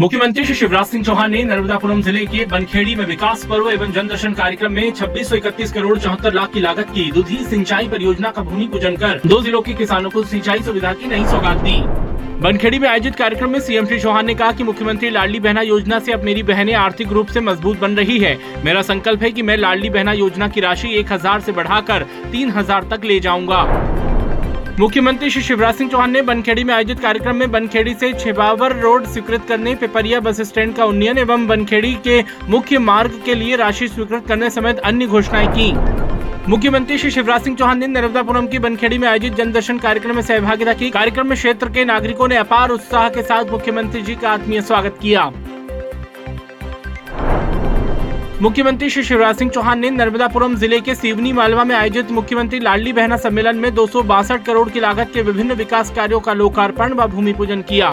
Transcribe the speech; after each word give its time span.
मुख्यमंत्री 0.00 0.44
श्री 0.44 0.54
शिवराज 0.54 0.86
सिंह 0.86 1.02
चौहान 1.04 1.30
ने 1.32 1.42
नर्मदापुरम 1.44 2.02
ज़िले 2.02 2.24
के 2.26 2.44
बनखेड़ी 2.46 2.94
में 2.94 3.04
विकास 3.06 3.44
पर्व 3.44 3.70
एवं 3.70 3.92
जन 3.92 4.08
दर्शन 4.08 4.34
कार्यक्रम 4.34 4.72
में 4.72 4.92
छब्बीस 4.92 5.72
करोड़ 5.72 5.98
चौहत्तर 5.98 6.34
लाख 6.34 6.52
की 6.52 6.60
लागत 6.60 6.90
की 6.94 7.10
दुधी 7.12 7.36
सिंचाई 7.44 7.88
परियोजना 7.88 8.30
का 8.30 8.42
भूमि 8.42 8.66
पूजन 8.72 8.96
कर 8.96 9.20
दो 9.26 9.40
जिलों 9.42 9.62
के 9.62 9.74
किसानों 9.74 10.10
को 10.10 10.22
सिंचाई 10.24 10.62
सुविधा 10.62 10.92
की 10.92 11.08
नई 11.08 11.24
सौगात 11.24 11.64
दी। 11.64 11.76
बनखेड़ी 12.40 12.78
में 12.78 12.88
आयोजित 12.88 13.16
कार्यक्रम 13.16 13.50
में 13.50 13.60
सीएम 13.60 13.86
श्री 13.86 13.98
चौहान 14.00 14.26
ने 14.26 14.34
कहा 14.34 14.52
कि 14.52 14.64
मुख्यमंत्री 14.64 15.10
लाडली 15.10 15.40
बहना 15.40 15.62
योजना 15.62 15.98
से 15.98 16.12
अब 16.12 16.24
मेरी 16.24 16.42
बहनें 16.44 16.74
आर्थिक 16.76 17.12
रूप 17.12 17.28
से 17.28 17.40
मज़बूत 17.40 17.78
बन 17.78 17.96
रही 17.96 18.18
है। 18.18 18.36
मेरा 18.64 18.82
संकल्प 18.84 19.22
है 19.22 19.30
कि 19.30 19.42
मैं 19.42 19.56
लाडली 19.56 19.90
बहना 19.90 20.12
योजना 20.14 20.48
की 20.48 20.60
राशि 20.60 20.94
एक 20.98 21.12
हज़ार 21.12 21.40
से 21.40 21.52
बढ़ाकर 21.52 22.06
तीन 22.32 22.50
हज़ार 22.50 22.88
तक 22.90 23.04
ले 23.04 23.20
जाऊँगा। 23.20 23.62
मुख्यमंत्री 24.80 25.28
श्री 25.30 25.42
शिवराज 25.42 25.74
सिंह 25.74 25.90
चौहान 25.90 26.10
ने 26.10 26.20
बनखेड़ी 26.22 26.64
में 26.64 26.72
आयोजित 26.74 27.00
कार्यक्रम 27.00 27.36
में 27.36 27.50
बनखेड़ी 27.50 27.94
से 27.94 28.12
छिबावर 28.12 28.72
रोड 28.80 29.06
स्वीकृत 29.06 29.44
करने, 29.48 29.74
पिपरिया 29.74 30.20
बस 30.20 30.40
स्टैंड 30.40 30.74
का 30.74 30.84
उन्नयन 30.84 31.18
एवं 31.18 31.46
बनखेड़ी 31.46 31.92
के 32.06 32.22
मुख्य 32.48 32.78
मार्ग 32.78 33.20
के 33.24 33.34
लिए 33.34 33.56
राशि 33.56 33.88
स्वीकृत 33.88 34.26
करने 34.26 34.50
समेत 34.50 34.78
अन्य 34.78 35.06
घोषणाएँ 35.06 35.48
की। 35.48 35.72
मुख्यमंत्री 36.50 36.98
श्री 36.98 37.10
शिवराज 37.10 37.42
सिंह 37.42 37.56
चौहान 37.56 37.78
ने 37.78 37.86
नर्मदापुरम 37.86 38.46
की 38.46 38.58
बनखेड़ी 38.58 38.98
में 38.98 39.08
आयोजित 39.08 39.34
जनदर्शन 39.34 39.78
कार्यक्रम 39.78 40.14
में 40.14 40.22
सहभागिता 40.22 40.72
की। 40.72 40.90
कार्यक्रम 40.90 41.26
में 41.26 41.36
क्षेत्र 41.36 41.68
के 41.68 41.84
नागरिकों 41.84 42.28
ने 42.28 42.36
अपार 42.36 42.70
उत्साह 42.70 43.08
के 43.08 43.22
साथ 43.22 43.52
मुख्यमंत्री 43.52 44.02
जी 44.02 44.14
का 44.14 44.30
आत्मीय 44.30 44.60
स्वागत 44.60 44.98
किया। 45.02 45.30
मुख्यमंत्री 48.42 48.88
श्री 48.90 49.02
शिवराज 49.02 49.36
सिंह 49.36 49.50
चौहान 49.50 49.78
ने 49.78 49.88
नर्मदापुरम 49.90 50.54
ज़िले 50.56 50.80
के 50.80 50.94
सिवनी 50.94 51.32
मालवा 51.32 51.62
में 51.64 51.74
आयोजित 51.76 52.10
मुख्यमंत्री 52.10 52.58
लाडली 52.60 52.92
बहना 52.92 53.16
सम्मेलन 53.16 53.56
में 53.56 53.74
दो 53.74 53.86
सौ 53.86 54.02
बासठ 54.02 54.44
करोड़ 54.44 54.68
की 54.68 54.80
लागत 54.80 55.10
के 55.14 55.22
विभिन्न 55.22 55.52
विकास 55.52 55.90
कार्यों 55.90 56.20
का 56.20 56.32
लोकार्पण 56.32 56.92
व 56.92 57.06
भूमि 57.06 57.32
पूजन 57.32 57.62
किया। 57.62 57.90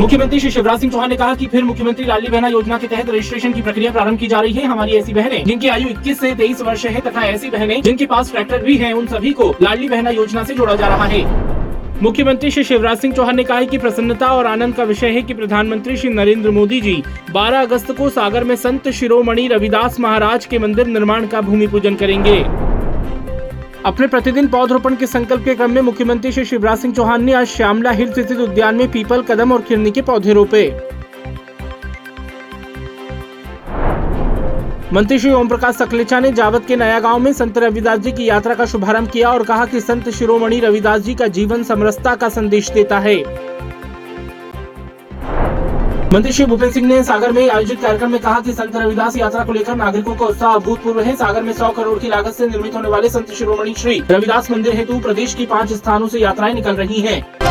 मुख्यमंत्री 0.00 0.40
श्री 0.40 0.50
शिवराज 0.50 0.80
सिंह 0.80 0.92
चौहान 0.92 1.10
ने 1.10 1.16
कहा 1.16 1.34
कि 1.34 1.46
फिर 1.46 1.64
मुख्यमंत्री 1.64 2.04
लाडली 2.04 2.28
बहना 2.28 2.48
योजना 2.48 2.78
के 2.78 2.86
तहत 2.86 3.10
रजिस्ट्रेशन 3.10 3.52
की 3.52 3.62
प्रक्रिया 3.62 3.92
प्रारंभ 3.92 4.18
की 4.18 4.26
जा 4.26 4.40
रही 4.40 4.52
है। 4.52 4.66
हमारी 4.66 4.92
ऐसी 4.92 5.14
बहनें, 5.14 5.44
जिनकी 5.44 5.68
आयु 5.68 5.88
21 5.88 6.20
से 6.20 6.34
23 6.34 6.62
वर्ष 6.62 6.86
है 6.86 7.00
तथा 7.00 7.22
ऐसी 7.22 7.50
बहनें, 7.50 7.82
जिनके 7.82 8.06
पास 8.06 8.30
ट्रैक्टर 8.32 8.62
भी 8.62 8.76
हैं, 8.76 8.92
उन 8.92 9.06
सभी 9.06 9.32
को 9.32 9.54
लाडली 9.62 9.88
बहना 9.88 10.10
योजना 10.10 10.44
से 10.44 10.54
जोड़ा 10.54 10.74
जा 10.74 10.88
रहा 10.88 11.04
है। 11.04 11.51
मुख्यमंत्री 12.00 12.50
श्री 12.50 12.62
शिवराज 12.64 12.98
सिंह 12.98 13.14
चौहान 13.14 13.36
ने 13.36 13.42
कहा 13.44 13.56
है 13.58 13.66
कि 13.66 13.78
प्रसन्नता 13.78 14.26
और 14.26 14.46
आनंद 14.46 14.74
का 14.74 14.84
विषय 14.84 15.08
है 15.08 15.22
कि 15.22 15.34
प्रधानमंत्री 15.34 15.96
श्री 15.96 16.10
नरेंद्र 16.10 16.50
मोदी 16.50 16.80
जी 16.80 16.94
12 17.30 17.62
अगस्त 17.62 17.90
को 17.92 18.08
सागर 18.08 18.44
में 18.44 18.54
संत 18.56 18.88
शिरोमणि 18.88 19.46
रविदास 19.48 20.00
महाराज 20.00 20.46
के 20.46 20.58
मंदिर 20.58 20.86
निर्माण 20.86 21.26
का 21.26 21.40
भूमि 21.40 21.66
पूजन 21.66 21.94
करेंगे। 21.94 22.38
अपने 23.84 24.06
प्रतिदिन 24.06 24.48
पौधरोपण 24.48 24.96
के 24.96 25.06
संकल्प 25.06 25.44
के 25.44 25.54
क्रम 25.54 25.70
में 25.70 25.82
मुख्यमंत्री 25.82 26.32
श्री 26.32 26.44
शिवराज 26.44 26.78
सिंह 26.78 26.94
चौहान 26.94 27.24
ने 27.24 27.32
आज 27.32 27.46
श्यामला 27.46 27.90
हिल 27.90 28.12
स्थित 28.12 28.32
उद्यान 28.32 28.74
में 28.74 28.90
पीपल 28.92 29.22
कदम 29.22 29.52
और 29.52 29.62
खिरनी 29.62 29.90
के 29.90 30.02
पौधे 30.02 30.32
रोपे। 30.32 30.68
मंत्री 34.92 35.18
श्री 35.18 35.30
ओम 35.32 35.48
प्रकाश 35.48 35.74
सकलेचा 35.74 36.18
ने 36.20 36.30
जावत 36.32 36.64
के 36.66 36.76
नया 36.76 36.98
गाँव 37.00 37.18
में 37.18 37.32
संत 37.32 37.58
रविदास 37.58 37.98
जी 37.98 38.10
की 38.12 38.24
यात्रा 38.24 38.54
का 38.54 38.64
शुभारंभ 38.66 39.10
किया 39.10 39.30
और 39.30 39.42
कहा 39.42 39.66
कि 39.66 39.80
संत 39.80 40.08
शिरोमणि 40.10 40.58
रविदास 40.60 41.00
जी 41.00 41.14
का 41.14 41.26
जीवन 41.26 41.62
समरसता 41.62 42.14
का 42.14 42.28
संदेश 42.28 42.70
देता 42.70 42.98
है। 42.98 43.16
मंत्री 46.12 46.32
श्री 46.32 46.44
भूपेन्द्र 46.44 46.74
सिंह 46.74 46.86
ने 46.88 47.02
सागर 47.04 47.32
में 47.32 47.48
आयोजित 47.50 47.80
कार्यक्रम 47.82 48.10
में 48.10 48.20
कहा 48.20 48.40
कि 48.40 48.52
संत 48.52 48.76
रविदास 48.76 49.16
यात्रा 49.16 49.44
को 49.44 49.52
लेकर 49.52 49.76
नागरिकों 49.76 50.14
का 50.14 50.26
उत्साह 50.26 50.54
अभूतपूर्व 50.54 51.00
है। 51.00 51.16
सागर 51.16 51.42
में 51.42 51.52
100 51.52 51.70
करोड़ 51.70 51.98
की 51.98 52.08
लागत 52.08 52.34
से 52.34 52.48
निर्मित 52.48 52.74
होने 52.74 52.88
वाले 52.88 53.08
संत 53.08 53.32
शिरोमणि 53.32 53.74
श्री 53.78 54.02
रविदास 54.10 54.50
मंदिर 54.50 54.74
हेतु 54.74 54.98
प्रदेश 54.98 55.34
की 55.34 55.46
पाँच 55.46 55.72
स्थानों 55.72 56.08
से 56.08 56.20
यात्राएँ 56.20 56.54
निकल 56.54 56.76
रही 56.76 57.00
हैं। 57.00 57.41